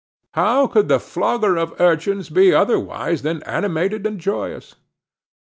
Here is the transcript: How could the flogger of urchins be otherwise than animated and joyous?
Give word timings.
How 0.33 0.65
could 0.65 0.87
the 0.87 0.99
flogger 0.99 1.57
of 1.57 1.79
urchins 1.79 2.31
be 2.31 2.51
otherwise 2.55 3.21
than 3.21 3.43
animated 3.43 4.07
and 4.07 4.19
joyous? 4.19 4.73